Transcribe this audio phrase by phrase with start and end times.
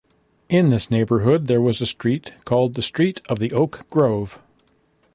[0.49, 4.39] In this neighborhood there was a street called the Street of the Oak Grove.